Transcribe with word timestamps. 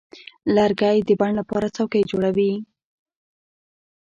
لرګی 0.55 0.97
د 1.07 1.09
بڼ 1.19 1.31
لپاره 1.39 1.67
څوکۍ 1.75 2.03
جوړوي. 2.11 2.53